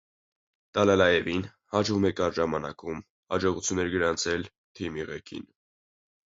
Տալալաևին 0.77 1.43
հաջողվում 1.75 2.09
է 2.09 2.13
կարճ 2.21 2.41
ժամանակում 2.41 3.05
հաջողություններ 3.35 3.95
գրանցել 3.99 4.51
թիմի 4.77 5.09
ղեկին։ 5.15 5.49